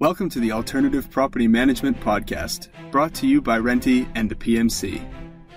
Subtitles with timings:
[0.00, 5.00] Welcome to the Alternative Property Management Podcast, brought to you by Renty and the PMC.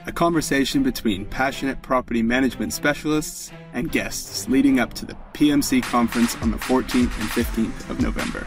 [0.06, 6.36] A conversation between passionate property management specialists and guests leading up to the PMC conference
[6.36, 8.46] on the 14th and 15th of November.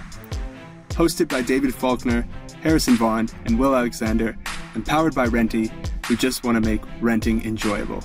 [0.91, 2.25] Hosted by David Faulkner,
[2.63, 4.39] Harrison Vaughn, and Will Alexander,
[4.75, 5.73] and powered by Renty,
[6.07, 8.05] who just want to make renting enjoyable.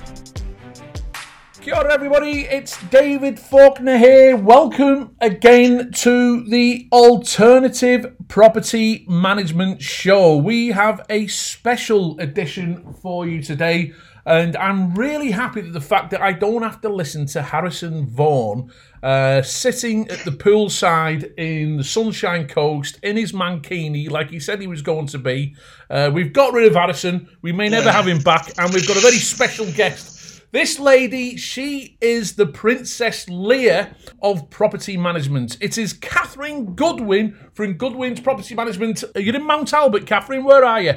[1.66, 2.42] Kia ora, everybody.
[2.42, 4.38] It's David Faulkner here.
[4.38, 10.38] Welcome again to the Alternative Property Management Show.
[10.38, 13.94] We have a special edition for you today,
[14.28, 18.06] and I'm really happy that the fact that I don't have to listen to Harrison
[18.06, 24.40] Vaughan uh, sitting at the poolside in the Sunshine Coast in his mankini, like he
[24.40, 25.56] said he was going to be.
[25.90, 27.28] Uh, we've got rid of Harrison.
[27.42, 30.15] We may never have him back, and we've got a very special guest
[30.56, 35.58] this lady, she is the Princess Leia of property management.
[35.60, 39.04] It is Catherine Goodwin from Goodwin's Property Management.
[39.18, 40.46] You're in Mount Albert, Catherine.
[40.46, 40.94] Where are you?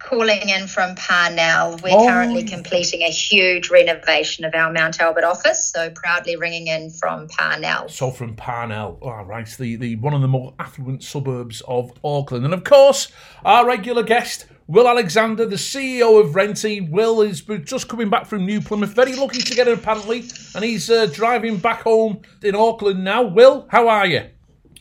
[0.00, 1.76] calling in from Parnell.
[1.82, 2.06] We're Oh.
[2.06, 7.26] currently completing a huge renovation of our Mount Albert office, so proudly ringing in from
[7.28, 7.88] Parnell.
[7.88, 12.44] So from Parnell, all right, the, the one of the more affluent suburbs of Auckland,
[12.44, 13.08] and of course
[13.44, 14.46] our regular guest.
[14.68, 16.82] Will Alexander, the CEO of Renty.
[16.82, 20.24] Will is just coming back from New Plymouth, very lucky to get it apparently,
[20.54, 23.22] and he's uh, driving back home in Auckland now.
[23.22, 24.26] Will, how are you?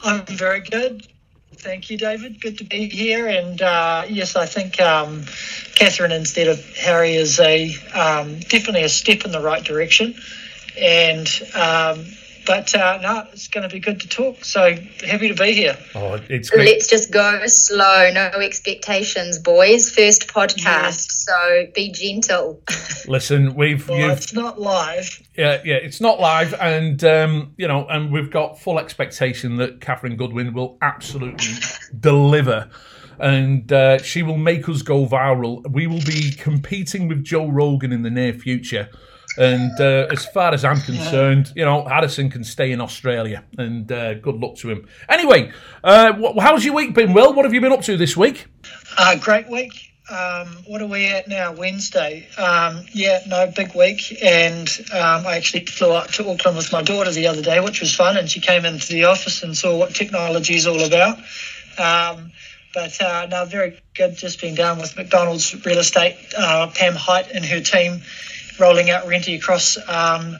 [0.01, 1.07] I'm very good.
[1.53, 2.41] Thank you, David.
[2.41, 3.27] Good to be here.
[3.29, 5.23] And uh, yes, I think um,
[5.75, 10.15] Catherine instead of Harry is a um, definitely a step in the right direction.
[10.77, 12.05] And um,
[12.47, 14.43] but uh, no, it's going to be good to talk.
[14.45, 14.73] So
[15.05, 15.77] happy to be here.
[15.93, 16.65] Oh, it's great.
[16.65, 19.93] Let's just go slow, no expectations, boys.
[19.93, 21.25] First podcast, Yes.
[21.25, 22.61] so be gentle.
[23.07, 25.21] Listen, we've Well, you've it's not live.
[25.35, 29.81] Yeah, yeah, it's not live, and um, you know, and we've got full expectation that
[29.81, 31.53] Catherine Goodwin will absolutely
[31.99, 32.69] deliver,
[33.19, 35.69] and uh, she will make us go viral.
[35.71, 38.89] We will be competing with Joe Rogan in the near future,
[39.37, 43.91] and uh, as far as I'm concerned, you know, Harrison can stay in Australia, and
[43.91, 44.87] uh, good luck to him.
[45.09, 45.51] Anyway,
[45.83, 47.33] uh, wh- how's your week been, Will?
[47.33, 48.47] What have you been up to this week?
[48.97, 49.73] Uh, great week.
[50.09, 51.51] Um, what are we at now?
[51.51, 52.27] Wednesday.
[52.37, 54.17] Um, yeah, no, big week.
[54.23, 57.81] And um, I actually flew up to Auckland with my daughter the other day, which
[57.81, 58.15] was fun.
[58.15, 61.17] And she came into the office and saw what technology is all about.
[61.77, 62.31] Um,
[62.73, 64.15] but uh, no, very good.
[64.15, 68.01] Just been down with McDonald's Real Estate, uh, Pam Height and her team,
[68.59, 70.37] rolling out Renty across um,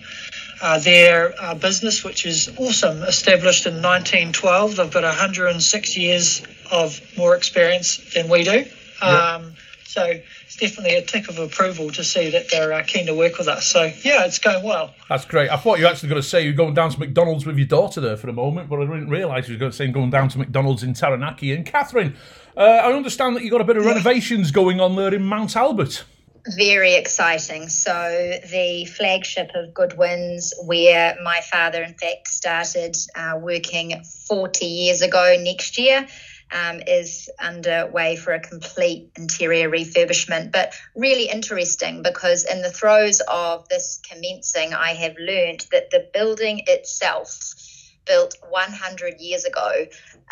[0.61, 3.03] uh, their uh, business, which is awesome.
[3.03, 6.41] Established in 1912, they've got 106 years
[6.71, 8.65] of more experience than we do.
[9.01, 13.15] Um, so it's definitely a tick of approval to see that they're uh, keen to
[13.15, 13.65] work with us.
[13.65, 14.93] So yeah, it's going well.
[15.09, 15.49] That's great.
[15.49, 17.67] I thought you were actually going to say you're going down to McDonald's with your
[17.67, 20.09] daughter there for a moment, but I didn't realise you were going to say going
[20.09, 21.51] down to McDonald's in Taranaki.
[21.53, 22.15] And Catherine,
[22.55, 25.55] uh, I understand that you've got a bit of renovations going on there in Mount
[25.55, 26.03] Albert.
[26.55, 27.67] Very exciting.
[27.67, 27.91] So,
[28.49, 35.35] the flagship of Goodwin's, where my father, in fact, started uh, working 40 years ago
[35.39, 36.07] next year,
[36.51, 40.53] um, is underway for a complete interior refurbishment.
[40.53, 46.07] But really interesting because, in the throes of this commencing, I have learned that the
[46.13, 47.53] building itself
[48.07, 49.85] built 100 years ago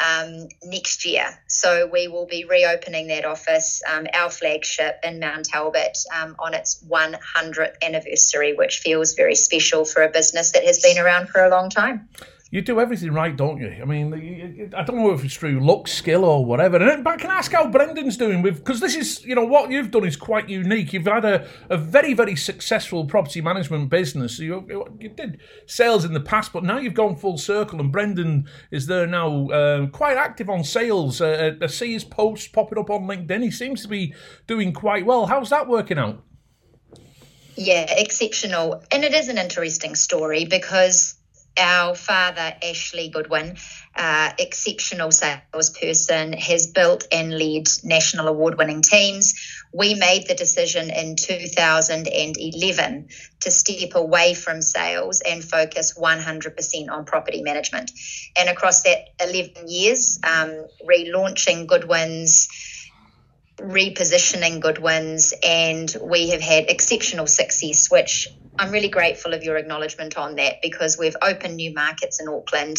[0.03, 1.25] um, next year.
[1.47, 6.53] So we will be reopening that office, um, our flagship in Mount Albert, um, on
[6.53, 11.43] its 100th anniversary, which feels very special for a business that has been around for
[11.43, 12.09] a long time.
[12.55, 13.79] You do everything right, don't you?
[13.81, 16.77] I mean, I don't know if it's through luck, skill, or whatever.
[16.77, 19.91] And I can ask how Brendan's doing with because this is, you know, what you've
[19.91, 20.93] done is quite unique.
[20.93, 24.39] You've had a, a very, very successful property management business.
[24.39, 24.65] You,
[25.01, 27.81] you did sales in the past, but now you've gone full circle.
[27.81, 31.19] And Brendan is there now, uh, quite active on sales.
[31.19, 33.43] Uh, I see his posts popping up on LinkedIn.
[33.43, 34.13] He seems to be
[34.47, 35.25] doing quite well.
[35.25, 36.23] How's that working out?
[37.57, 38.81] Yeah, exceptional.
[38.93, 41.15] And it is an interesting story because
[41.57, 43.57] our father, Ashley Goodwin,
[43.95, 49.33] uh, exceptional salesperson, has built and led national award winning teams.
[49.73, 53.09] We made the decision in 2011
[53.41, 57.91] to step away from sales and focus 100% on property management.
[58.37, 62.47] And across that 11 years, um, relaunching Goodwin's
[63.59, 70.17] repositioning Goodwins, and we have had exceptional success, which I'm really grateful of your acknowledgement
[70.17, 72.77] on that because we've opened new markets in Auckland.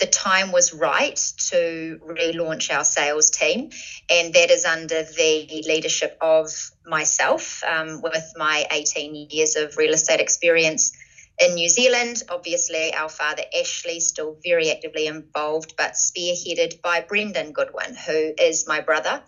[0.00, 1.16] The time was right
[1.50, 3.70] to relaunch our sales team,
[4.10, 6.50] and that is under the leadership of
[6.86, 10.92] myself, um, with my 18 years of real estate experience
[11.38, 17.52] In New Zealand, obviously, our father Ashley still very actively involved, but spearheaded by Brendan
[17.52, 19.22] Goodwin, who is my brother,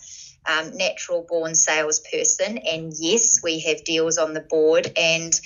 [0.49, 2.59] um, natural born salesperson.
[2.59, 4.91] And yes, we have deals on the board.
[4.97, 5.39] And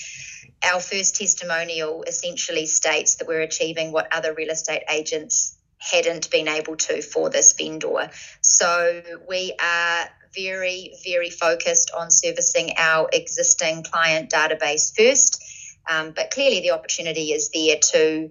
[0.64, 6.46] our first testimonial essentially states that we're achieving what other real estate agents hadn't been
[6.46, 8.10] able to for this vendor.
[8.40, 15.42] So we are very, very focused on servicing our existing client database first.
[15.90, 18.30] Um, but clearly, the opportunity is there to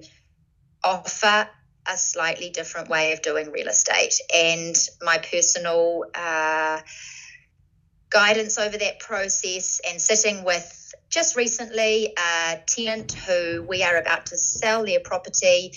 [0.83, 1.49] offer
[1.87, 4.13] a slightly different way of doing real estate.
[4.33, 6.79] And my personal uh,
[8.09, 14.27] guidance over that process and sitting with just recently a tenant who we are about
[14.27, 15.73] to sell their property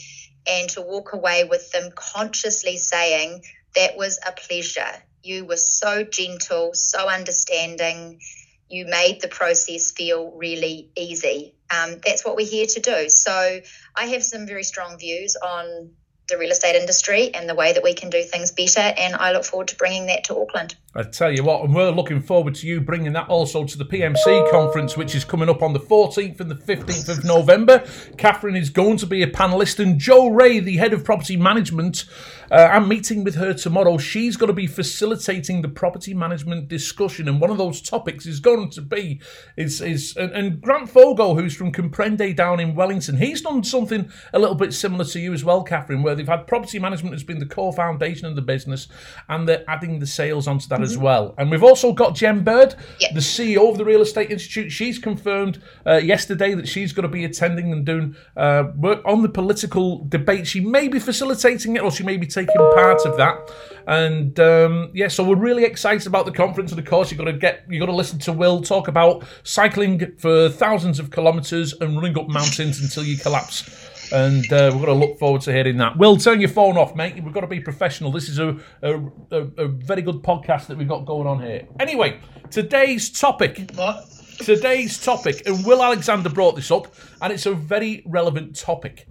[0.46, 3.42] and to walk away with them consciously saying,
[3.74, 5.02] That was a pleasure.
[5.22, 8.20] You were so gentle, so understanding.
[8.68, 11.53] You made the process feel really easy.
[11.70, 13.08] Um, that's what we're here to do.
[13.08, 13.60] So,
[13.96, 15.90] I have some very strong views on
[16.28, 18.80] the real estate industry and the way that we can do things better.
[18.80, 20.74] And I look forward to bringing that to Auckland.
[20.96, 23.84] I tell you what, and we're looking forward to you bringing that also to the
[23.84, 27.84] PMC conference, which is coming up on the 14th and the 15th of November.
[28.16, 32.04] Catherine is going to be a panelist, and Joe Ray, the head of property management,
[32.48, 33.98] uh, I'm meeting with her tomorrow.
[33.98, 38.38] She's going to be facilitating the property management discussion, and one of those topics is
[38.38, 39.20] going to be
[39.56, 44.08] is is and, and Grant Fogo, who's from Comprende down in Wellington, he's done something
[44.32, 47.24] a little bit similar to you as well, Catherine, where they've had property management has
[47.24, 48.86] been the core foundation of the business,
[49.28, 50.92] and they're adding the sales onto that mm-hmm.
[50.92, 51.34] as well.
[51.38, 52.74] And we've also got Jen Baird,
[53.12, 54.70] the CEO of the Real Estate Institute.
[54.70, 59.22] She's confirmed uh, yesterday that she's going to be attending and doing uh, work on
[59.22, 60.46] the political debate.
[60.46, 63.50] She may be facilitating it, or she may be taking part of that.
[63.86, 66.70] And um, yeah, so we're really excited about the conference.
[66.70, 68.88] And of course, you've got to get you have got to listen to Will talk
[68.88, 74.70] about cycling for thousands of kilometres and running up mountains until you collapse and uh,
[74.72, 75.96] we're going to look forward to hearing that.
[75.96, 77.22] Will, turn your phone off, mate.
[77.22, 78.10] We've got to be professional.
[78.12, 78.98] This is a, a,
[79.30, 81.66] a, a very good podcast that we've got going on here.
[81.80, 82.20] Anyway,
[82.50, 83.70] today's topic.
[83.74, 84.04] What?
[84.38, 86.92] Today's topic, and Will Alexander brought this up,
[87.22, 89.06] and it's a very relevant topic.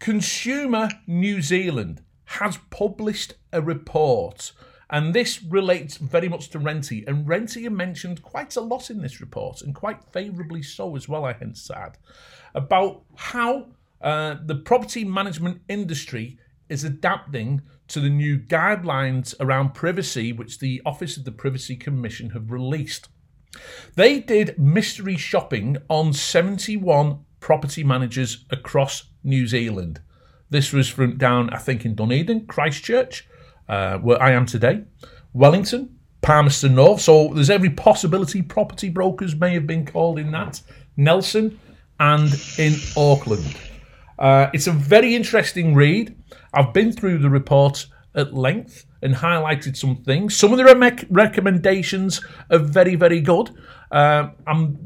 [0.00, 4.52] Consumer New Zealand has published a report,
[4.90, 7.04] and this relates very much to Renty.
[7.06, 11.08] And Renty are mentioned quite a lot in this report, and quite favourably so as
[11.08, 11.96] well, I hence add,
[12.52, 13.68] about how
[14.00, 20.82] uh, the property management industry is adapting to the new guidelines around privacy, which the
[20.84, 23.08] Office of the Privacy Commission have released.
[23.94, 30.00] They did mystery shopping on 71 property managers across New Zealand.
[30.50, 33.26] This was from down, I think, in Dunedin, Christchurch,
[33.68, 34.84] uh, where I am today,
[35.32, 37.00] Wellington, Palmerston North.
[37.00, 40.60] So there's every possibility property brokers may have been called in that,
[40.96, 41.58] Nelson,
[42.00, 43.56] and in Auckland.
[44.18, 46.16] Uh, it's a very interesting read.
[46.52, 50.36] I've been through the report at length and highlighted some things.
[50.36, 52.20] Some of the rec- recommendations
[52.50, 53.50] are very, very good.
[53.92, 54.30] Uh,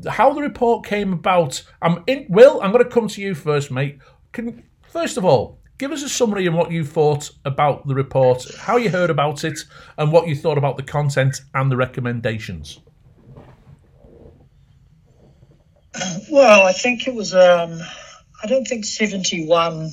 [0.09, 3.71] how the report came about, I'm in, Will, I'm going to come to you first,
[3.71, 3.99] mate.
[4.33, 8.47] Can, first of all, give us a summary of what you thought about the report,
[8.59, 9.59] how you heard about it,
[9.97, 12.81] and what you thought about the content and the recommendations.
[16.31, 17.35] Well, I think it was.
[17.35, 17.81] Um
[18.43, 19.91] I don't think 71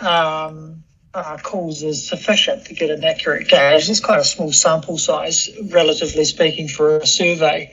[0.00, 0.82] um,
[1.14, 3.88] uh, calls is sufficient to get an accurate gauge.
[3.88, 7.70] It's quite a small sample size, relatively speaking, for a survey.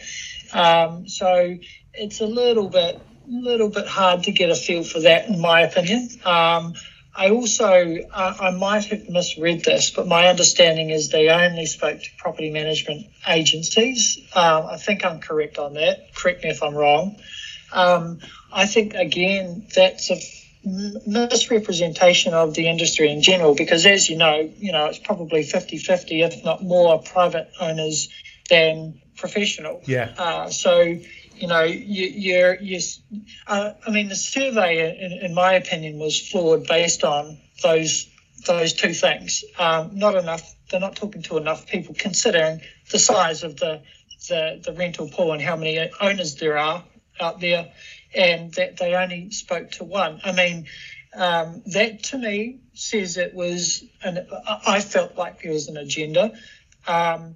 [0.51, 1.57] Um, so
[1.93, 5.61] it's a little bit, little bit hard to get a feel for that, in my
[5.61, 6.09] opinion.
[6.25, 6.73] Um,
[7.15, 12.01] I also, uh, I might have misread this, but my understanding is they only spoke
[12.01, 14.19] to property management agencies.
[14.33, 16.13] Um, I think I'm correct on that.
[16.13, 17.15] Correct me if I'm wrong.
[17.71, 18.19] Um,
[18.51, 20.19] I think again that's a
[20.63, 26.25] misrepresentation of the industry in general because as you know you know it's probably 50-50
[26.25, 28.09] if not more private owners
[28.49, 29.81] than professional.
[29.85, 30.13] Yeah.
[30.17, 32.79] Uh, so you know you, you're you
[33.47, 38.09] uh, i mean the survey in, in, my opinion was flawed based on those
[38.45, 39.43] those two things.
[39.57, 43.81] Um, not enough they're not talking to enough people considering the size of the
[44.27, 46.83] the, the rental pool and how many owners there are
[47.19, 47.71] out there
[48.13, 50.21] and that they only spoke to one.
[50.23, 50.67] I mean,
[51.13, 54.27] um, that to me says it was, an,
[54.65, 56.33] I felt like there was an agenda.
[56.87, 57.35] Um,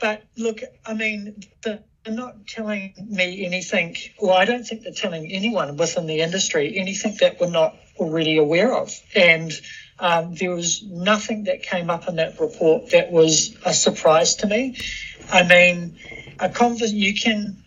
[0.00, 4.92] but look, I mean, the, they're not telling me anything, or I don't think they're
[4.92, 8.92] telling anyone within the industry anything that we're not already aware of.
[9.14, 9.50] And
[9.98, 14.46] um, there was nothing that came up in that report that was a surprise to
[14.46, 14.76] me.
[15.32, 15.96] I mean,
[16.38, 17.62] a convers- you can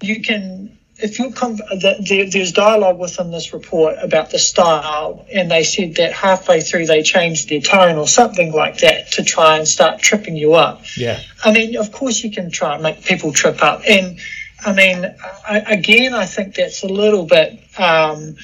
[0.00, 5.50] you can if you come, the, there's dialogue within this report about the style, and
[5.50, 9.56] they said that halfway through they changed their tone or something like that to try
[9.56, 10.82] and start tripping you up.
[10.96, 11.20] Yeah.
[11.44, 14.20] I mean, of course you can try and make people trip up, and
[14.64, 15.04] I mean,
[15.46, 18.36] I, again, I think that's a little bit um,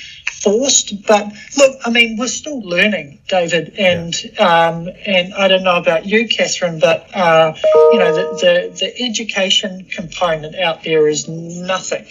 [0.43, 1.07] forced.
[1.07, 6.05] But look, I mean, we're still learning, David, and um, and I don't know about
[6.05, 7.55] you, Catherine, but uh,
[7.93, 12.07] you know, the, the the education component out there is nothing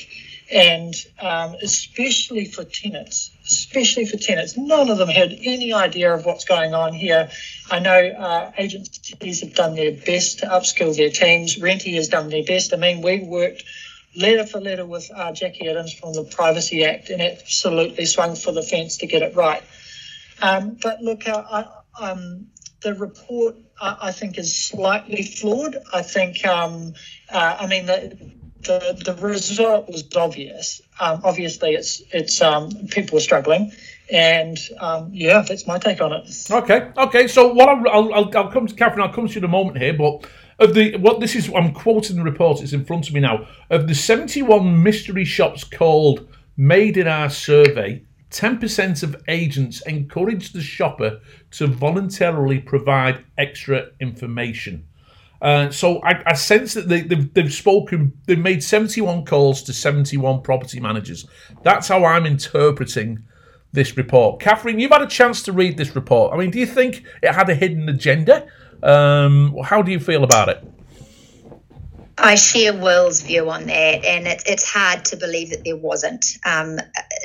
[0.51, 6.25] and um, especially for tenants, especially for tenants, none of them had any idea of
[6.25, 7.29] what's going on here.
[7.69, 11.59] I know uh, agencies have done their best to upskill their teams.
[11.59, 12.73] Renty has done their best.
[12.73, 13.63] I mean, we worked
[14.15, 18.51] letter for letter with uh, Jackie Adams from the Privacy Act and absolutely swung for
[18.51, 19.63] the fence to get it right.
[20.41, 21.43] Um, but look, uh,
[21.99, 22.47] I, um,
[22.81, 25.77] the report I think is slightly flawed.
[25.93, 26.93] I think, um,
[27.29, 28.31] uh, I mean, the,
[28.63, 30.81] the the result was obvious.
[30.99, 33.71] Um, obviously, it's it's um, people are struggling,
[34.11, 36.47] and um, yeah, that's my take on it.
[36.49, 37.27] Okay, okay.
[37.27, 39.01] So what I'll, I'll, I'll come to Catherine.
[39.01, 40.25] I'll come to you in a moment here, but
[40.59, 42.61] of the what this is, I'm quoting the report.
[42.61, 43.47] It's in front of me now.
[43.69, 50.61] Of the 71 mystery shops called made in our survey, 10% of agents encourage the
[50.61, 54.85] shopper to voluntarily provide extra information.
[55.41, 59.73] Uh, so I, I, sense that they, have they've spoken, they've made 71 calls to
[59.73, 61.25] 71 property managers.
[61.63, 63.23] That's how I'm interpreting
[63.71, 64.41] this report.
[64.41, 66.33] Catherine, you've had a chance to read this report.
[66.33, 68.47] I mean, do you think it had a hidden agenda?
[68.83, 70.63] Um, how do you feel about it?
[72.21, 76.25] I share Will's view on that, and it, it's hard to believe that there wasn't,
[76.45, 76.77] um,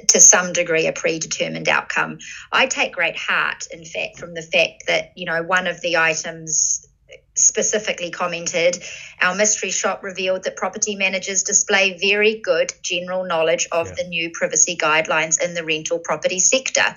[0.08, 2.18] to some degree, a predetermined outcome.
[2.52, 5.96] I take great heart, in fact, from the fact that you know one of the
[5.96, 6.86] items
[7.36, 8.82] specifically commented
[9.20, 13.94] our mystery shop revealed that property managers display very good general knowledge of yeah.
[13.94, 16.94] the new privacy guidelines in the rental property sector.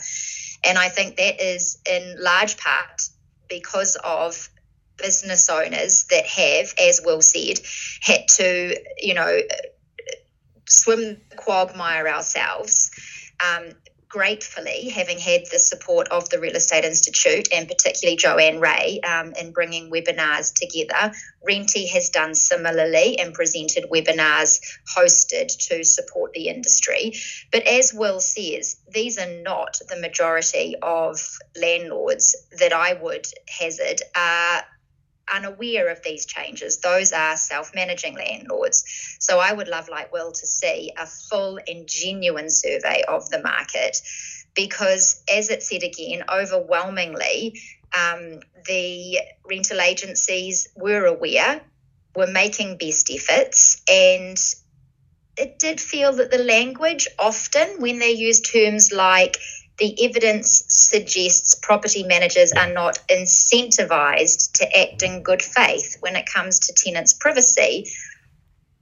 [0.64, 3.10] And I think that is in large part
[3.50, 4.50] because of
[4.98, 7.60] business owners that have, as Will said,
[8.02, 9.40] had to, you know,
[10.68, 12.92] swim the quagmire ourselves.
[13.40, 13.70] Um,
[14.10, 19.34] gratefully, having had the support of the Real Estate Institute and particularly Joanne Ray um,
[19.34, 21.14] in bringing webinars together,
[21.46, 24.60] Renty has done similarly and presented webinars
[24.96, 27.14] hosted to support the industry.
[27.52, 31.20] But as Will says, these are not the majority of
[31.60, 34.64] landlords that I would hazard are
[35.34, 36.80] unaware of these changes.
[36.80, 38.84] Those are self managing landlords.
[39.20, 43.42] So I would love, like Will, to see a full and genuine survey of the
[43.42, 43.98] market
[44.56, 47.60] because, as it said again, overwhelmingly,
[47.98, 49.20] um, the
[49.50, 51.62] rental agencies were aware,
[52.16, 54.38] were making best efforts, and
[55.38, 59.38] it did feel that the language often, when they use terms like
[59.78, 66.26] the evidence suggests property managers are not incentivized to act in good faith when it
[66.32, 67.88] comes to tenants' privacy.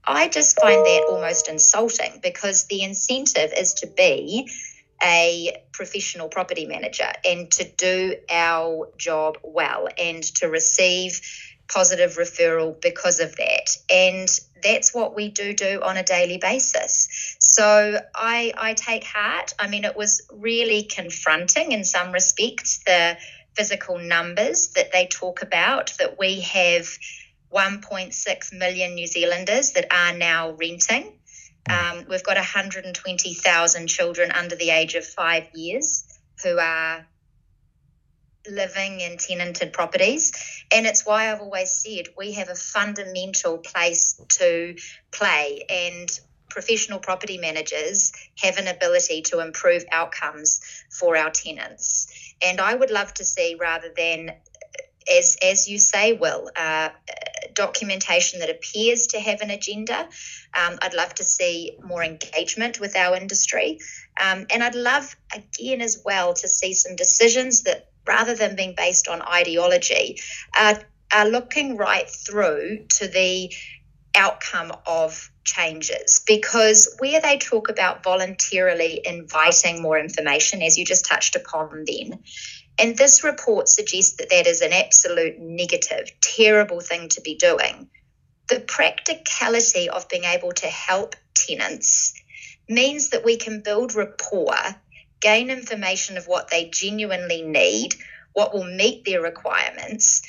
[0.05, 4.49] I just find that almost insulting because the incentive is to be
[5.03, 11.21] a professional property manager and to do our job well and to receive
[11.67, 13.77] positive referral because of that.
[13.89, 14.27] And
[14.63, 17.35] that's what we do do on a daily basis.
[17.39, 19.53] So I, I take heart.
[19.59, 23.17] I mean, it was really confronting in some respects, the
[23.55, 26.87] physical numbers that they talk about, that we have
[27.53, 31.13] 1.6 million New Zealanders that are now renting.
[31.69, 36.05] Um, we've got 120,000 children under the age of five years
[36.43, 37.07] who are
[38.49, 40.31] living in tenanted properties.
[40.71, 44.75] And it's why I've always said we have a fundamental place to
[45.11, 46.09] play, and
[46.49, 52.07] professional property managers have an ability to improve outcomes for our tenants.
[52.41, 54.31] And I would love to see, rather than
[55.07, 56.89] as as you say, Will, uh,
[57.53, 60.07] documentation that appears to have an agenda.
[60.53, 63.79] Um, I'd love to see more engagement with our industry,
[64.19, 68.73] um, and I'd love again as well to see some decisions that rather than being
[68.75, 70.19] based on ideology,
[70.57, 70.79] are,
[71.13, 73.53] are looking right through to the
[74.15, 81.05] outcome of changes because where they talk about voluntarily inviting more information, as you just
[81.05, 82.23] touched upon then,
[82.77, 87.89] and this report suggests that that is an absolute negative, terrible thing to be doing.
[88.49, 92.13] The practicality of being able to help tenants
[92.67, 94.55] means that we can build rapport
[95.29, 97.95] gain information of what they genuinely need,
[98.33, 100.21] what will meet their requirements.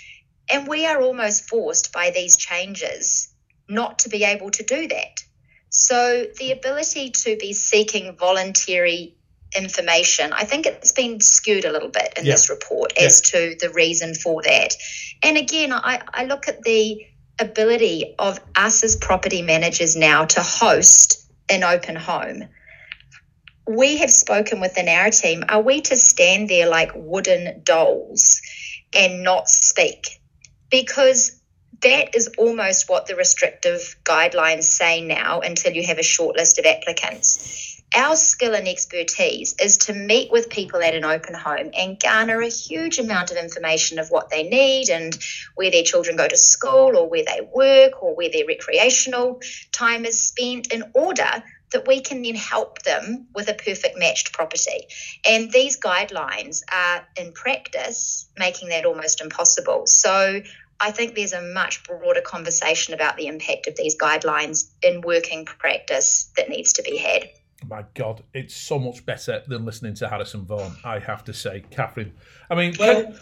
[0.53, 3.29] And we are almost forced by these changes
[3.69, 5.15] not to be able to do that
[5.71, 9.15] So the ability to be seeking voluntary
[9.57, 12.33] information, I think it's been skewed a little bit in Yeah.
[12.33, 13.07] this report Yeah.
[13.07, 14.75] as to the reason for that.
[15.23, 17.05] And again, I, I look at the
[17.39, 21.07] ability of us as property managers now to host
[21.49, 22.49] an open home.
[23.67, 25.45] We have spoken within our team.
[25.49, 28.41] Are we to stand there like wooden dolls
[28.95, 30.21] and not speak?
[30.71, 31.41] Because
[31.83, 36.59] that is almost what the restrictive guidelines say now until you have a short list
[36.59, 37.83] of applicants.
[37.95, 42.41] Our skill and expertise is to meet with people at an open home and garner
[42.41, 45.17] a huge amount of information of what they need and
[45.55, 49.41] where their children go to school or where they work or where their recreational
[49.73, 51.43] time is spent in order
[51.73, 54.87] that we can then help them with a perfect matched property.
[55.29, 59.87] And these guidelines are in practice making that almost impossible.
[59.87, 60.41] So
[60.79, 65.45] I think there's a much broader conversation about the impact of these guidelines in working
[65.45, 67.29] practice that needs to be had.
[67.65, 71.65] My God, it's so much better than listening to Harrison Vaughan, I have to say.
[71.71, 72.13] Catherine,
[72.51, 73.15] I mean, Well,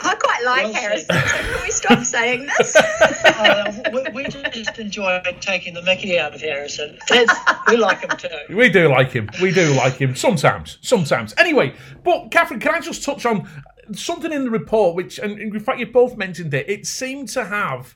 [0.00, 1.16] I quite like Well Harrison.
[1.16, 2.74] can we stop saying this?
[3.24, 6.98] uh, we, we just enjoy taking the mickey out of Harrison.
[7.08, 7.32] That's,
[7.68, 8.56] we like him too.
[8.56, 9.28] we do like him.
[9.42, 10.78] We do like him sometimes.
[10.80, 11.34] Sometimes.
[11.36, 13.46] Anyway, but Catherine, can I just touch on
[13.94, 17.44] something in the report, which, and in fact, you both mentioned it, it seemed to
[17.44, 17.94] have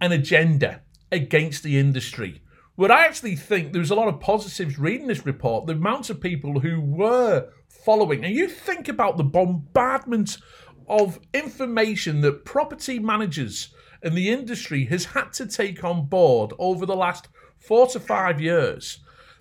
[0.00, 0.80] an agenda
[1.12, 2.40] against the industry.
[2.78, 6.10] Where I actually think there was a lot of positives reading this report, the amount
[6.10, 10.38] of people who were following, and you think about the bombardment
[10.88, 16.86] of information that property managers and the industry has had to take on board over
[16.86, 17.26] the last
[17.58, 19.00] four to five years.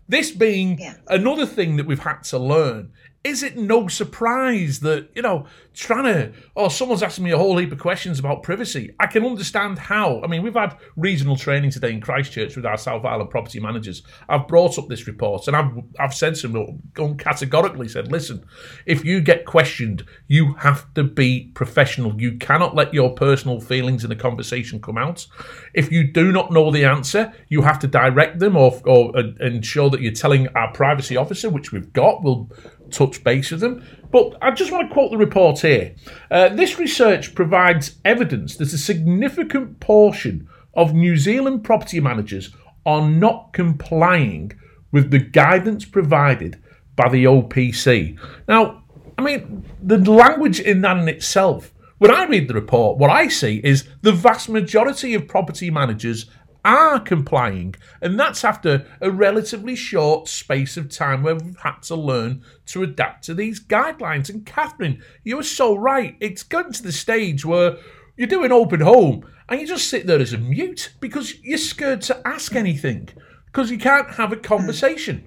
[0.09, 0.95] This being Yeah.
[1.07, 2.91] another thing that we've had to learn.
[3.27, 7.57] Is it no surprise that, you know, trying to, oh, someone's asking me a whole
[7.57, 8.95] heap of questions about privacy?
[9.01, 10.21] I can understand how.
[10.23, 14.01] I mean, we've had regional training today in Christchurch with our South Island property managers.
[14.29, 18.45] I've brought up this report and I've, I've said to them, categorically said, listen,
[18.85, 22.19] if you get questioned, you have to be professional.
[22.21, 25.27] You cannot let your personal feelings in a conversation come out.
[25.73, 29.23] If you do not know the answer, you have to direct them or, or uh,
[29.41, 32.23] ensure that you're telling our privacy officer, which we've got.
[32.23, 32.49] We'll
[32.91, 33.85] touch base with them.
[34.11, 35.95] But I just want to quote the report here.
[36.31, 42.51] Uh, this research provides evidence that a significant portion of New Zealand property managers
[42.85, 44.53] are not complying
[44.91, 46.61] with the guidance provided
[46.95, 48.17] by the OPC.
[48.47, 48.83] Now,
[49.17, 53.27] I mean, the language in that in itself, when I read the report, what I
[53.27, 56.29] see is the vast majority of property managers
[56.67, 61.95] are complying, and that's after a relatively short space of time where we've had to
[61.95, 64.29] learn to adapt to these guidelines.
[64.29, 66.17] And Catherine, you are so right.
[66.19, 67.77] It's gotten to the stage where
[68.17, 72.01] you're doing open home and you just sit there as a mute because you're scared
[72.03, 73.09] to ask anything
[73.45, 75.23] because you can't have a conversation.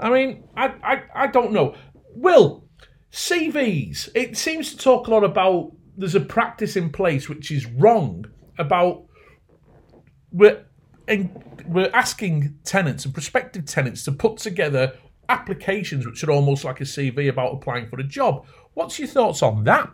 [0.00, 1.76] I mean, I, I, I don't know.
[2.14, 2.64] Will,
[3.12, 7.66] CVs, it seems to talk a lot about there's a practice in place which is
[7.66, 8.26] wrong
[8.58, 9.03] about
[10.34, 10.64] we're,
[11.66, 14.94] we're asking tenants and prospective tenants to put together
[15.28, 18.44] applications which are almost like a CV about applying for a job.
[18.74, 19.90] What's your thoughts on that?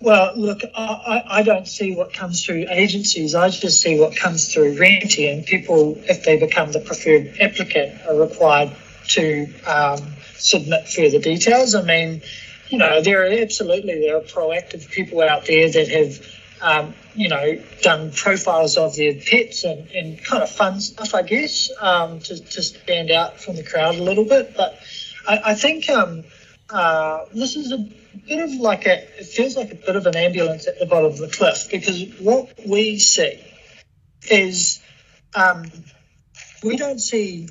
[0.00, 3.34] Well, look, I, I don't see what comes through agencies.
[3.34, 8.00] I just see what comes through Renty, and people, if they become the preferred applicant,
[8.06, 8.70] are required
[9.08, 9.98] to um,
[10.36, 11.74] submit further details.
[11.74, 12.22] I mean,
[12.68, 17.28] you know, there are absolutely there are proactive people out there that have, um, you
[17.28, 22.20] know, done profiles of their pets and, and kind of fun stuff, I guess, um,
[22.20, 24.56] to, to stand out from the crowd a little bit.
[24.56, 24.78] But
[25.26, 26.24] I, I think um,
[26.70, 27.78] uh, this is a
[28.26, 31.12] bit of like a, it feels like a bit of an ambulance at the bottom
[31.12, 33.40] of the cliff because what we see
[34.30, 34.80] is
[35.34, 35.64] um,
[36.62, 37.48] we don't see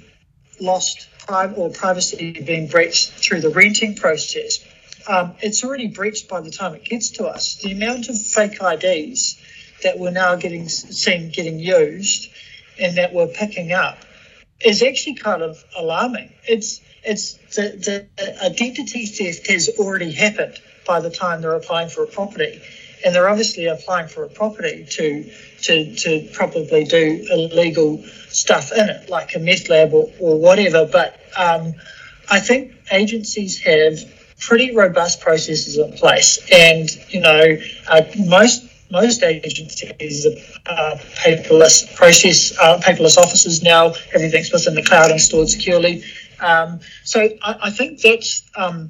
[0.60, 4.60] lost or privacy being breached through the renting process.
[5.08, 7.56] Um, it's already breached by the time it gets to us.
[7.56, 9.42] The amount of fake IDs
[9.84, 12.30] that we're now getting seen getting used
[12.80, 13.98] and that we're picking up
[14.60, 16.34] is actually kind of alarming.
[16.44, 22.04] It's it's the, the identity theft has already happened by the time they're applying for
[22.04, 22.62] a property,
[23.06, 25.32] and they're obviously applying for a property to
[25.64, 30.86] to to probably do illegal stuff in it, like a meth lab or, or whatever.
[30.86, 31.76] But um,
[32.30, 34.00] I think agencies have
[34.40, 37.58] pretty robust processes in place, and you know
[37.90, 40.26] uh, most most agencies
[40.66, 43.94] are paperless process, uh, paperless offices now.
[44.14, 46.04] Everything's within the cloud and stored securely.
[46.40, 48.90] Um, so I, I think that's um,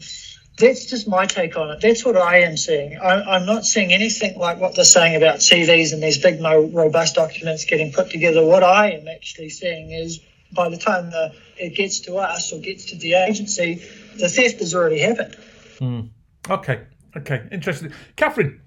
[0.58, 1.82] that's just my take on it.
[1.82, 2.98] That's what I am seeing.
[2.98, 7.16] I, am not seeing anything like what they're saying about CVs and these big, robust
[7.16, 8.44] documents getting put together.
[8.44, 10.20] What I am actually seeing is
[10.52, 13.84] by the time the, it gets to us or gets to the agency,
[14.18, 15.38] the theft has already happened.
[15.80, 16.10] Mm.
[16.50, 16.82] Okay,
[17.16, 17.92] okay, interesting.
[18.16, 18.62] Catherine,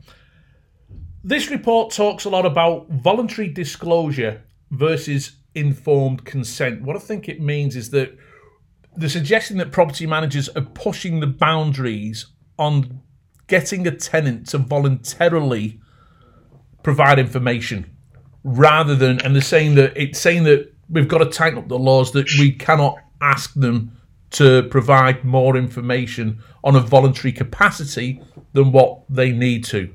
[1.25, 6.83] this report talks a lot about voluntary disclosure versus informed consent.
[6.83, 8.17] What I think it means is that
[8.97, 12.27] they're suggesting that property managers are pushing the boundaries
[12.59, 13.01] on
[13.47, 15.81] getting a tenant to voluntarily
[16.83, 17.97] provide information
[18.43, 21.79] rather than and they're saying that it's saying that we've got to tighten up the
[21.79, 24.00] laws that we cannot ask them
[24.31, 29.95] to provide more information on a voluntary capacity than what they need to.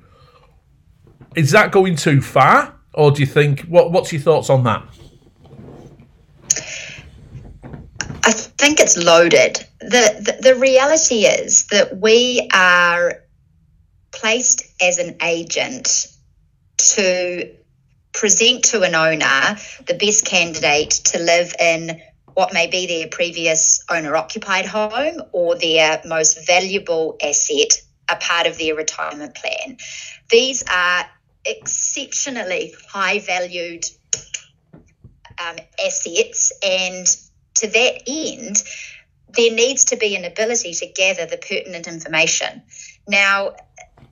[1.35, 3.91] Is that going too far, or do you think what?
[3.91, 4.83] What's your thoughts on that?
[8.23, 9.65] I think it's loaded.
[9.79, 13.21] The, the, the reality is that we are
[14.11, 16.07] placed as an agent
[16.77, 17.51] to
[18.13, 22.01] present to an owner the best candidate to live in
[22.35, 28.45] what may be their previous owner occupied home or their most valuable asset, a part
[28.45, 29.77] of their retirement plan.
[30.29, 31.05] These are
[31.45, 33.85] exceptionally high valued
[35.39, 37.07] um, assets and
[37.55, 38.61] to that end,
[39.29, 42.63] there needs to be an ability to gather the pertinent information.
[43.07, 43.55] Now,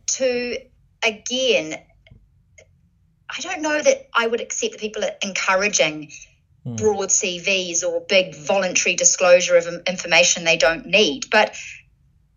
[0.08, 0.58] to
[1.06, 1.76] again,
[3.30, 6.12] I don't know that I would accept that people are encouraging
[6.66, 6.78] mm.
[6.78, 11.30] broad CVs or big voluntary disclosure of information they don't need.
[11.30, 11.56] But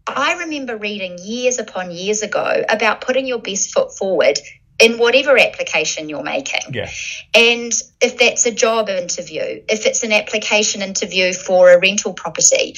[0.07, 4.39] I remember reading years upon years ago about putting your best foot forward
[4.79, 6.61] in whatever application you're making.
[6.73, 6.91] Yeah.
[7.35, 12.77] And if that's a job interview, if it's an application interview for a rental property,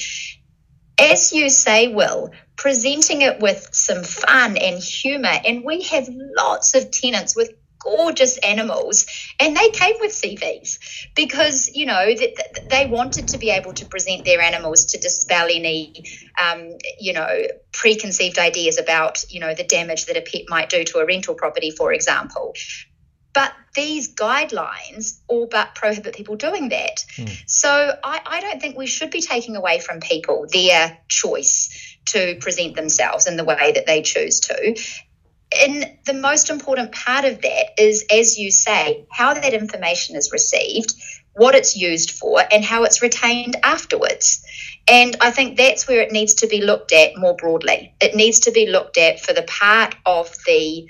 [0.97, 6.75] as you say, Will, presenting it with some fun and humour, and we have lots
[6.75, 9.05] of tenants with gorgeous animals
[9.39, 10.79] and they came with CVs
[11.15, 12.35] because you know they,
[12.69, 16.03] they wanted to be able to present their animals to dispel any
[16.41, 17.27] um, you know
[17.71, 21.35] preconceived ideas about you know the damage that a pet might do to a rental
[21.35, 22.53] property for example
[23.33, 27.05] but these guidelines all but prohibit people doing that.
[27.15, 27.43] Mm.
[27.45, 27.69] So
[28.03, 32.75] I, I, don't think we should be taking away from people their choice to present
[32.75, 34.75] themselves in the way that they choose to
[35.55, 40.31] and the most important part of that is, as you say, how that information is
[40.31, 40.93] received,
[41.33, 44.45] what it's used for, and how it's retained afterwards.
[44.87, 47.93] And I think that's where it needs to be looked at more broadly.
[47.99, 50.87] It needs to be looked at for the part of the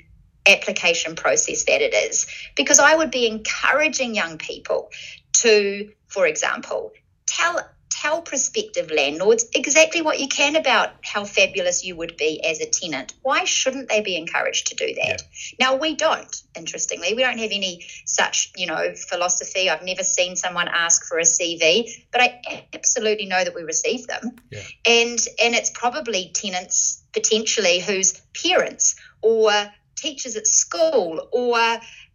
[0.48, 2.28] application process that it is.
[2.56, 4.90] Because I would be encouraging young people
[5.34, 6.92] to, for example,
[7.26, 12.62] tell tell prospective landlords exactly what you can about how fabulous you would be as
[12.62, 13.14] a tenant.
[13.24, 15.08] Why shouldn't they be encouraged to do that?
[15.08, 15.56] Yeah.
[15.60, 17.14] Now, we don't, interestingly.
[17.14, 19.70] We don't have any such, you know, philosophy.
[19.70, 24.08] I've never seen someone ask for a CV, but I absolutely know that we receive
[24.08, 24.36] them.
[24.52, 24.62] Yeah.
[24.86, 29.52] And and it's probably tenants potentially whose parents or
[29.96, 31.58] teachers at school or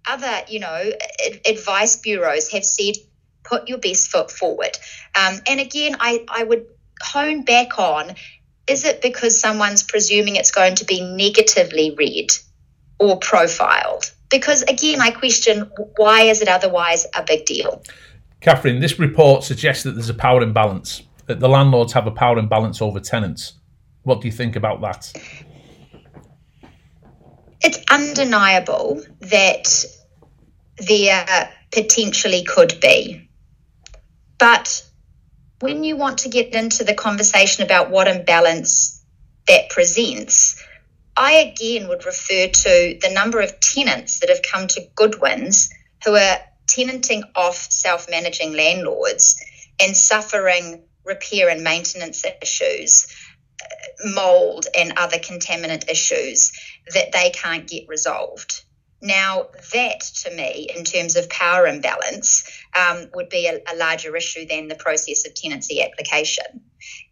[0.06, 0.90] other, you know,
[1.46, 2.94] advice bureaus have said
[3.44, 4.76] put your best foot forward.
[5.14, 6.66] Um, and again, I, I would
[7.00, 8.14] hone back on
[8.66, 12.32] is it because someone's presuming it's going to be negatively read
[12.98, 14.10] or profiled?
[14.30, 17.82] Because again, I question why is it otherwise a big deal?
[18.40, 22.38] Catherine, this report suggests that there's a power imbalance, that the landlords have a power
[22.38, 23.54] imbalance over tenants.
[24.02, 25.12] What do you think about that?
[27.62, 29.84] It's undeniable that
[30.76, 33.28] there potentially could be.
[34.38, 34.84] But
[35.60, 39.02] when you want to get into the conversation about what imbalance
[39.46, 40.62] that presents,
[41.16, 45.70] I again would refer to the number of tenants that have come to Goodwins
[46.04, 49.42] who are tenanting off self managing landlords
[49.80, 53.06] and suffering repair and maintenance issues,
[54.04, 56.52] mold, and other contaminant issues
[56.92, 58.63] that they can't get resolved.
[59.04, 64.16] Now, that to me, in terms of power imbalance, um, would be a, a larger
[64.16, 66.62] issue than the process of tenancy application.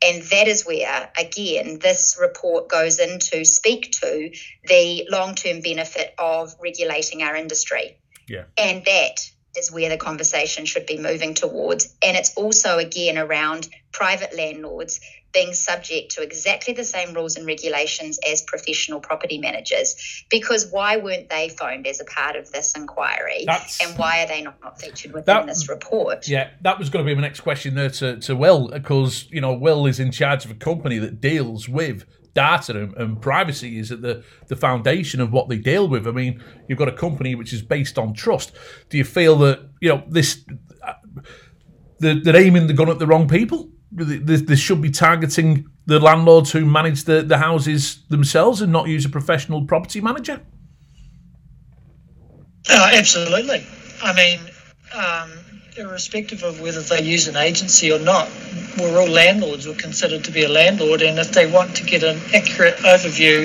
[0.03, 4.31] And that is where, again, this report goes in to speak to
[4.65, 7.99] the long term benefit of regulating our industry.
[8.27, 8.45] Yeah.
[8.57, 11.95] And that is where the conversation should be moving towards.
[12.03, 15.01] And it's also, again, around private landlords
[15.33, 20.25] being subject to exactly the same rules and regulations as professional property managers.
[20.31, 23.45] Because why weren't they phoned as a part of this inquiry?
[23.47, 26.29] That's, and why are they not featured within that, this report?
[26.29, 29.41] Yeah, that was going to be my next question there to, to Will, because, you
[29.41, 32.05] know, Will is in charge of a company that deals with
[32.35, 36.07] data and, and, privacy is at the, the foundation of what they deal with.
[36.07, 38.53] I mean, you've got a company which is based on trust.
[38.89, 40.45] Do you feel that you know this?
[40.83, 40.95] Uh,
[41.99, 43.71] they're, they're aiming the gun at the wrong people.
[43.93, 49.05] They should be targeting the landlords who manage the, the houses themselves and not use
[49.05, 50.41] a professional property manager.
[52.71, 53.67] Absolutely.
[54.03, 54.41] I mean,
[54.95, 55.42] um,
[55.77, 58.31] irrespective of whether they use an agency or not,
[58.79, 61.03] we're all landlords we're considered to be a landlord.
[61.03, 63.45] And if they want to get an accurate overview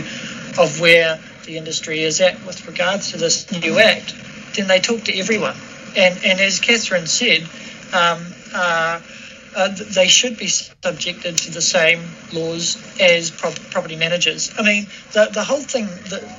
[0.57, 4.13] of where the industry is at with regards to this new act,
[4.55, 5.55] then they talk to everyone.
[5.95, 7.43] And, and as Catherine said,
[7.93, 9.01] um, uh,
[9.55, 14.53] uh, they should be subjected to the same laws as pro- property managers.
[14.57, 16.29] I mean, the, the whole thing, the,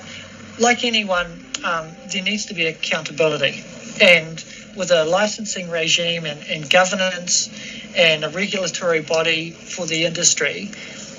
[0.61, 1.27] like anyone,
[1.65, 3.65] um, there needs to be accountability.
[4.01, 4.45] And
[4.79, 7.51] with a licensing regime and, and governance
[7.97, 10.71] and a regulatory body for the industry,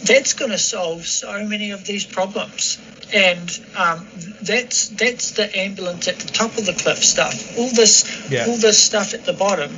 [0.05, 2.79] that's going to solve so many of these problems.
[3.13, 4.07] And um,
[4.41, 7.57] that's that's the ambulance at the top of the cliff stuff.
[7.57, 8.45] All this, yeah.
[8.47, 9.71] all this stuff at the bottom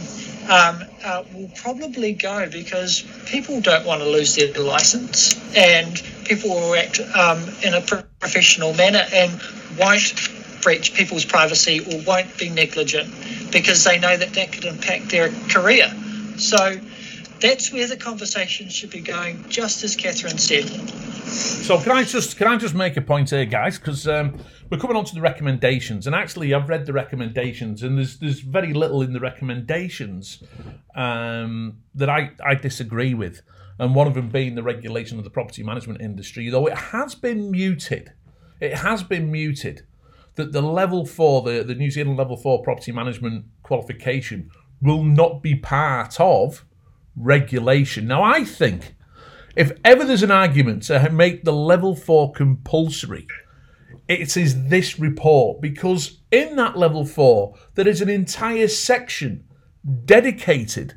[0.49, 6.49] um, uh, will probably go because people don't want to lose their license, and people
[6.49, 9.31] will act um, in a professional manner and
[9.79, 10.13] won't
[10.61, 13.11] breach people's privacy or won't be negligent
[13.51, 15.91] because they know that that could impact their career.
[16.37, 16.79] So
[17.39, 20.65] that's where the conversation should be going, just as Catherine said.
[21.31, 23.77] So can I just can I just make a point here, guys?
[23.77, 27.97] Because um, we're coming on to the recommendations, and actually I've read the recommendations, and
[27.97, 30.43] there's there's very little in the recommendations
[30.95, 33.41] um, that I I disagree with,
[33.79, 37.15] and one of them being the regulation of the property management industry, though it has
[37.15, 38.13] been muted.
[38.59, 39.87] It has been muted
[40.35, 44.49] that the level four, the, the New Zealand level four property management qualification,
[44.81, 46.65] will not be part of
[47.15, 48.07] regulation.
[48.07, 48.95] Now, I think
[49.55, 53.27] if ever there's an argument to make the level four compulsory,
[54.07, 59.43] it is this report because in that level four, there is an entire section
[60.05, 60.95] dedicated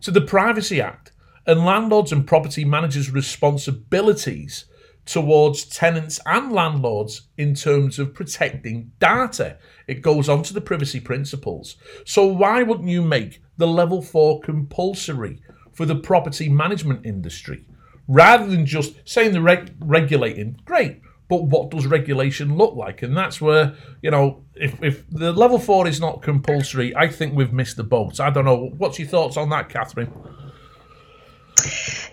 [0.00, 1.12] to the Privacy Act
[1.46, 4.66] and landlords and property managers' responsibilities
[5.04, 9.58] towards tenants and landlords in terms of protecting data.
[9.86, 11.76] It goes on to the privacy principles.
[12.04, 15.40] So, why wouldn't you make the level four compulsory
[15.72, 17.64] for the property management industry
[18.08, 20.60] rather than just saying the reg- regulating?
[20.64, 21.00] Great.
[21.28, 23.02] But what does regulation look like?
[23.02, 27.34] And that's where, you know, if, if the level four is not compulsory, I think
[27.34, 28.20] we've missed the boat.
[28.20, 28.70] I don't know.
[28.76, 30.12] What's your thoughts on that, Catherine?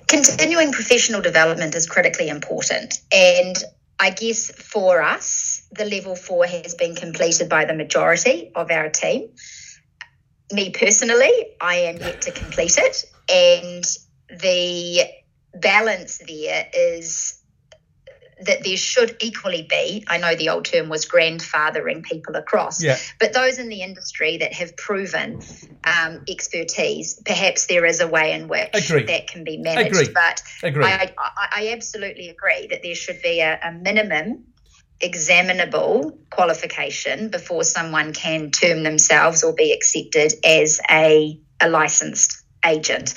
[0.09, 2.99] Continuing professional development is critically important.
[3.11, 3.55] And
[3.99, 8.89] I guess for us, the level four has been completed by the majority of our
[8.89, 9.29] team.
[10.51, 13.05] Me personally, I am yet to complete it.
[13.31, 13.83] And
[14.41, 15.03] the
[15.53, 17.38] balance there is
[18.41, 22.97] that there should equally be, I know the old term was grandfathering people across, yeah.
[23.19, 25.41] but those in the industry that have proven
[25.83, 29.03] um, expertise, perhaps there is a way in which agree.
[29.03, 29.95] that can be managed.
[29.95, 30.13] Agree.
[30.13, 30.85] But agree.
[30.85, 34.45] I, I, I, absolutely agree that there should be a, a minimum
[35.01, 43.13] examinable qualification before someone can term themselves or be accepted as a, a licensed agent.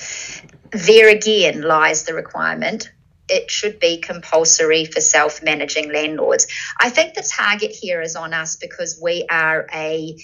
[0.71, 2.91] There again lies the requirement
[3.29, 6.47] it should be compulsory for self managing landlords.
[6.79, 10.17] I think the target here is on us because we are a,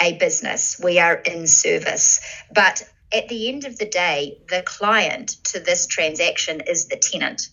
[0.00, 2.20] a business, we are in service.
[2.52, 7.48] But at the end of the day, the client to this transaction is the tenant.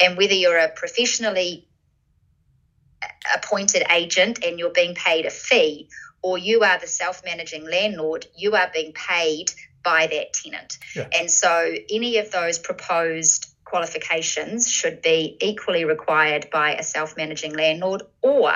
[0.00, 1.68] And whether you're a professionally
[3.34, 5.88] appointed agent and you're being paid a fee,
[6.22, 9.52] or you are the self managing landlord, you are being paid
[9.82, 10.78] by that tenant.
[10.96, 11.06] Yeah.
[11.12, 17.52] And so any of those proposed qualifications should be equally required by a self managing
[17.56, 18.52] landlord, or,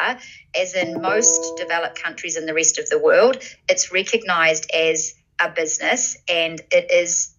[0.55, 3.37] as in most developed countries in the rest of the world,
[3.69, 7.35] it's recognised as a business and it is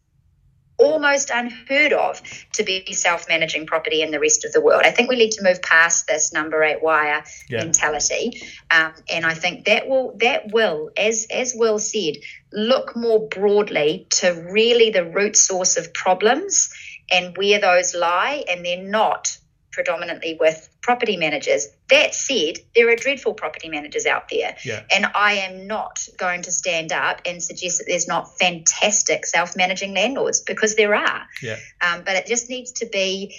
[0.78, 4.82] almost unheard of to be self-managing property in the rest of the world.
[4.84, 7.64] I think we need to move past this number eight wire yeah.
[7.64, 12.16] mentality, um, and I think that will that will, as as Will said,
[12.52, 16.74] look more broadly to really the root source of problems
[17.12, 19.38] and where those lie, and they're not
[19.72, 21.68] predominantly with property managers.
[21.90, 24.56] That said, there are dreadful property managers out there.
[24.66, 24.84] Yeah.
[24.92, 29.56] And I am not going to stand up and suggest that there's not fantastic self
[29.56, 31.22] managing landlords because there are.
[31.42, 31.58] Yeah.
[31.82, 33.36] Um, but it just needs to be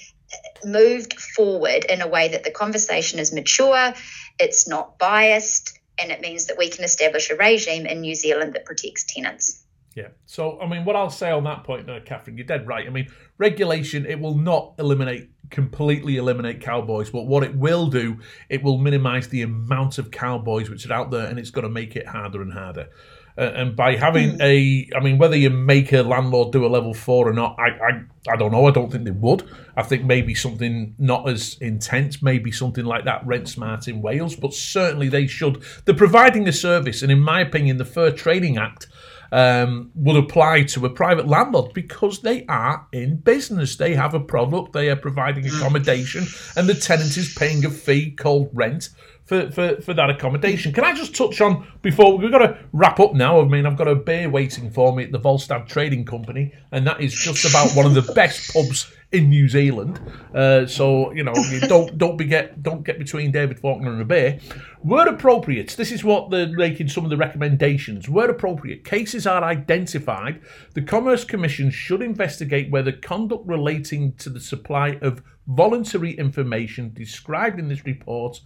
[0.64, 3.92] moved forward in a way that the conversation is mature,
[4.38, 8.54] it's not biased, and it means that we can establish a regime in New Zealand
[8.54, 9.64] that protects tenants.
[9.94, 10.08] Yeah.
[10.26, 12.86] So, I mean, what I'll say on that point, uh, Catherine, you're dead right.
[12.86, 18.18] I mean, regulation, it will not eliminate, completely eliminate cowboys, but what it will do,
[18.48, 21.68] it will minimize the amount of cowboys which are out there and it's going to
[21.70, 22.88] make it harder and harder.
[23.36, 24.42] Uh, and by having Hmm.
[24.42, 27.70] a, I mean, whether you make a landlord do a level four or not, I,
[27.70, 28.66] I, I don't know.
[28.66, 29.48] I don't think they would.
[29.76, 34.36] I think maybe something not as intense, maybe something like that Rent Smart in Wales,
[34.36, 35.62] but certainly they should.
[35.84, 38.88] They're providing a service, and in my opinion, the Fair Trading Act
[39.32, 43.76] um, would apply to a private landlord because they are in business.
[43.76, 48.12] They have a product, they are providing accommodation, and the tenant is paying a fee
[48.12, 48.90] called rent
[49.30, 50.72] for, for, for that accommodation.
[50.72, 53.40] Can I just touch on before we've got to wrap up now?
[53.40, 56.84] I mean, I've got a beer waiting for me at the Volstead Trading Company, and
[56.88, 60.00] that is just about one of the best pubs in New Zealand.
[60.34, 64.02] Uh, so you know, you don't don't be get don't get between David Faulkner and
[64.02, 64.40] a beer.
[64.82, 68.08] Where appropriate, this is what they're making some of the recommendations.
[68.08, 70.40] Where appropriate, cases are identified.
[70.74, 77.58] The Commerce Commission should investigate whether conduct relating to the supply of voluntary information described
[77.58, 78.40] in this report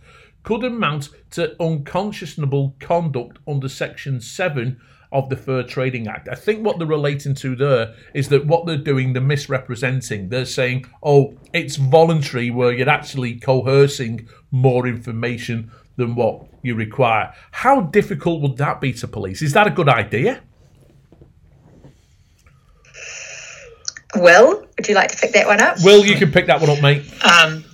[0.44, 4.80] could amount to unconscionable conduct under Section 7
[5.10, 6.28] of the Fair Trading Act.
[6.28, 10.28] I think what they're relating to there is that what they're doing, they're misrepresenting.
[10.28, 17.32] They're saying, oh, it's voluntary, where you're actually coercing more information than what you require.
[17.52, 19.40] How difficult would that be to police?
[19.40, 20.42] Is that a good idea?
[24.16, 25.76] Will, would you like to pick that one up?
[25.82, 27.04] Will, you can pick that one up, mate.
[27.24, 27.64] Um,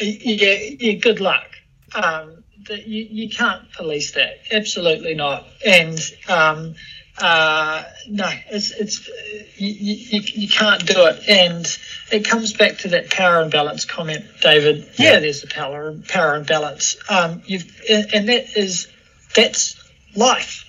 [0.00, 1.46] yeah, yeah, good luck.
[1.94, 4.40] Um, you, you can't police that.
[4.52, 5.46] Absolutely not.
[5.64, 6.74] And um,
[7.18, 9.08] uh, no, it's it's
[9.56, 11.28] you, you, you can't do it.
[11.28, 11.66] And
[12.12, 14.90] it comes back to that power imbalance comment, David.
[14.96, 16.96] Yeah, there's a power power imbalance.
[17.08, 18.88] Um, you've and, and that is
[19.34, 19.76] that's
[20.14, 20.64] life.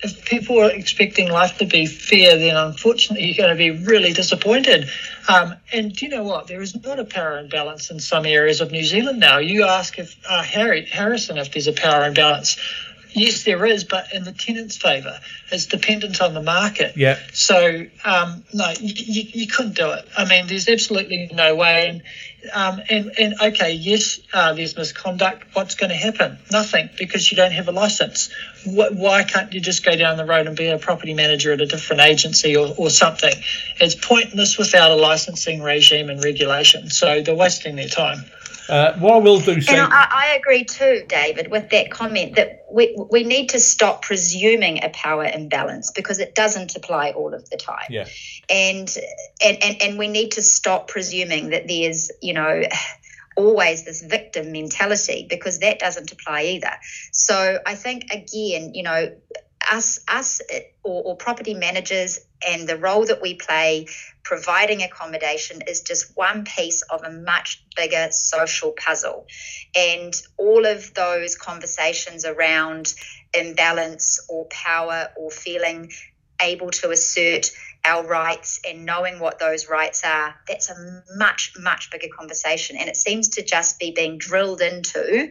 [0.00, 4.12] If people are expecting life to be fair, then unfortunately you're going to be really
[4.12, 4.88] disappointed.
[5.28, 6.46] Um, and do you know what?
[6.46, 9.38] There is not a power imbalance in some areas of New Zealand now.
[9.38, 12.58] You ask if uh, Harry Harrison if there's a power imbalance.
[13.10, 15.18] Yes, there is, but in the tenant's favour.
[15.50, 16.96] It's dependent on the market.
[16.96, 17.18] Yeah.
[17.32, 20.06] So um, no, you, you, you couldn't do it.
[20.16, 21.88] I mean, there's absolutely no way.
[21.88, 22.02] And
[22.52, 25.44] um, and, and okay, yes, uh, there's misconduct.
[25.54, 26.38] What's going to happen?
[26.50, 28.30] Nothing, because you don't have a license.
[28.64, 31.60] Wh- why can't you just go down the road and be a property manager at
[31.60, 33.34] a different agency or, or something?
[33.80, 36.90] It's pointless without a licensing regime and regulation.
[36.90, 38.24] So they're wasting their time.
[38.68, 42.36] Uh, what I will do, say, And I, I agree too, David, with that comment
[42.36, 47.32] that we, we need to stop presuming a power imbalance because it doesn't apply all
[47.32, 47.86] of the time.
[47.88, 48.06] yeah,
[48.50, 48.94] And,
[49.42, 52.62] and, and, and we need to stop presuming that there's, you know,
[53.36, 56.72] always this victim mentality because that doesn't apply either.
[57.12, 59.16] So I think, again, you know,
[59.72, 60.42] us, us
[60.82, 63.86] or, or property managers and the role that we play
[64.28, 69.26] providing accommodation is just one piece of a much bigger social puzzle.
[69.74, 72.92] And all of those conversations around
[73.32, 75.90] imbalance or power or feeling
[76.42, 77.50] able to assert
[77.86, 82.76] our rights and knowing what those rights are, that's a much, much bigger conversation.
[82.76, 85.30] And it seems to just be being drilled into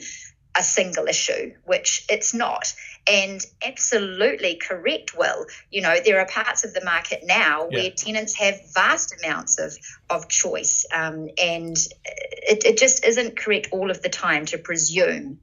[0.58, 2.74] a single issue, which it's not.
[3.10, 5.46] And absolutely correct, Will.
[5.72, 7.80] You know, there are parts of the market now Yeah.
[7.82, 9.78] where tenants have vast amounts of,
[10.10, 10.86] of choice.
[10.94, 15.40] Um, and it, it just isn't correct all of the time to presume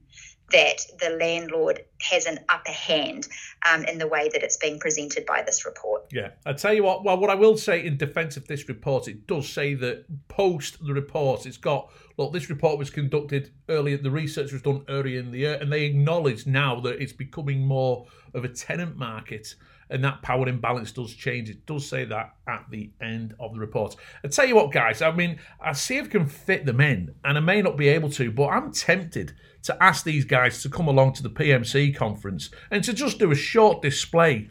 [0.51, 3.27] that the landlord has an upper hand
[3.67, 6.05] um, in the way that it's being presented by this report.
[6.11, 7.03] Yeah, I tell you what.
[7.03, 10.85] Well, what I will say in defence of this report, it does say that post
[10.85, 12.33] the report, it's got look.
[12.33, 13.97] This report was conducted earlier.
[13.97, 17.65] The research was done earlier in the year, and they acknowledge now that it's becoming
[17.65, 19.55] more of a tenant market,
[19.89, 21.49] and that power imbalance does change.
[21.49, 23.95] It does say that at the end of the report.
[24.23, 25.01] I tell you what, guys.
[25.01, 27.87] I mean, I see if I can fit them in, and I may not be
[27.89, 31.95] able to, but I'm tempted to ask these guys to come along to the PMC
[31.95, 34.49] conference and to just do a short display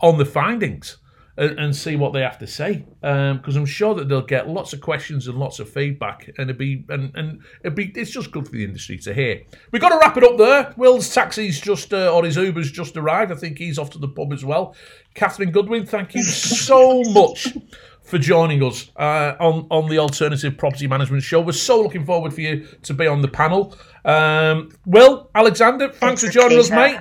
[0.00, 0.98] on the findings
[1.36, 4.72] and, and see what they have to say because I'm sure that they'll get lots
[4.72, 8.30] of questions and lots of feedback and it'd be and, and it'd be it's just
[8.30, 9.42] good for the industry to hear.
[9.70, 10.74] We've got to wrap it up there.
[10.76, 13.32] Will's taxi's just uh, or his Uber's just arrived.
[13.32, 14.74] I think he's off to the pub as well.
[15.14, 17.56] Catherine Goodwin, thank you so much
[18.02, 21.40] for joining us uh, on on the Alternative Property Management Show.
[21.40, 23.76] We're so looking forward for you to be on the panel.
[24.04, 27.00] Um, Will Alexander, thanks It's for joining us, mate.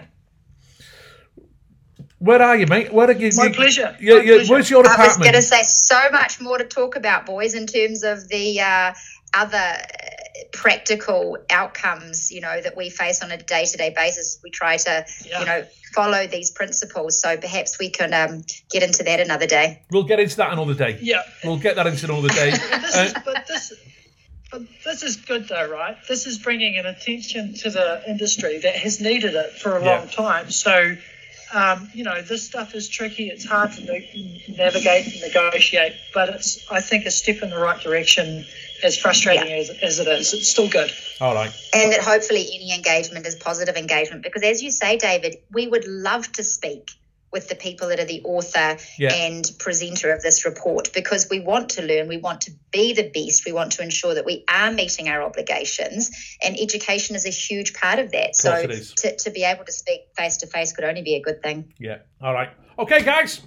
[2.22, 2.94] Where are you, mate?
[2.94, 3.32] Where are you?
[3.34, 3.98] My you- pleasure.
[4.00, 4.34] Yeah, My yeah.
[4.36, 4.54] pleasure.
[4.54, 5.24] Where's your I was apartment?
[5.24, 8.94] going to say so much more to talk about, boys, in terms of the uh,
[9.34, 14.40] other uh, practical outcomes, you know, that we face on a day to day basis.
[14.44, 15.40] We try to, yeah.
[15.40, 15.66] you know,
[15.96, 17.20] follow these principles.
[17.20, 19.82] So perhaps we can um, get into that another day.
[19.90, 21.00] We'll get into that another day.
[21.02, 22.52] Yeah, we'll get that into another day.
[22.82, 23.74] this is, but this.
[24.52, 25.98] But this is good though, right?
[26.08, 30.00] This is bringing an attention to the industry that has needed it for a yeah.
[30.00, 30.52] long time.
[30.52, 30.98] So,
[31.54, 33.30] um, you know, this stuff is tricky.
[33.30, 37.80] It's hard to navigate and negotiate, but it's, I think, a step in the right
[37.80, 38.46] direction
[38.84, 39.58] as frustrating yeah.
[39.58, 40.92] as, as it is, it's still good.
[41.20, 41.52] All right.
[41.74, 45.88] And that hopefully any engagement is positive engagement because, as you say, David, we would
[45.88, 46.92] love to speak
[47.32, 49.14] with the people that are the author yeah.
[49.14, 53.10] and presenter of this report because we want to learn, we want to be the
[53.10, 56.12] best, we want to ensure that we are meeting our obligations,
[56.42, 58.30] and education is a huge part of that.
[58.30, 61.22] Of so to, to be able to speak face to face could only be a
[61.22, 61.74] good thing.
[61.78, 62.00] Yeah.
[62.22, 62.50] All right.
[62.78, 63.42] Okay, guys.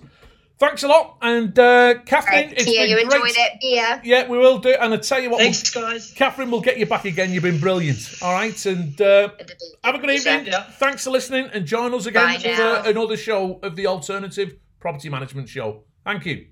[0.67, 2.49] Thanks a lot, and uh, Catherine.
[2.49, 3.05] Right, Kia, you great.
[3.05, 4.01] enjoy that beer.
[4.03, 4.71] Yeah, we will do.
[4.71, 6.13] And I tell you what, thanks, we'll, guys.
[6.17, 7.33] Catherine, we'll get you back again.
[7.33, 8.19] You've been brilliant.
[8.23, 9.29] All right, and uh,
[9.83, 10.47] have a good evening.
[10.47, 10.63] Yeah.
[10.65, 15.49] Thanks for listening, and join us again for another show of the Alternative Property Management
[15.51, 15.85] Show.
[16.05, 16.47] Thank you.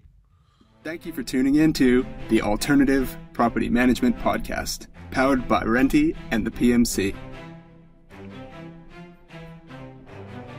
[0.84, 6.46] Thank you for tuning in to the Alternative Property Management Podcast, powered by Renty and
[6.46, 7.14] the PMC.